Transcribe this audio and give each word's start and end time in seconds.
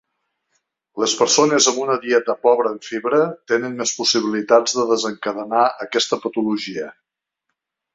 Les 1.03 1.13
persones 1.19 1.67
amb 1.73 1.81
una 1.83 1.99
dieta 2.07 2.37
pobra 2.47 2.73
en 2.77 2.81
fibra 2.87 3.21
tenen 3.53 3.79
més 3.83 3.95
possibilitats 4.01 4.77
de 4.81 4.91
desencadenar 4.97 5.71
aquesta 5.89 6.25
patologia. 6.27 6.95